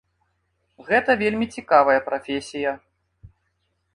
Гэта 0.87 1.11
вельмі 1.23 1.45
цікавая 1.57 1.99
прафесія. 2.09 2.71